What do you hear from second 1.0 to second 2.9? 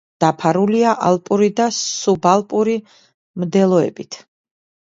ალპური და სუბალპური